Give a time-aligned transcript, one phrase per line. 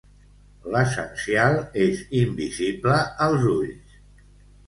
[0.75, 3.95] L'essencial és invisible als ulls.